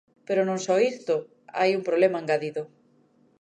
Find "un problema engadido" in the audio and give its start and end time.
1.77-2.63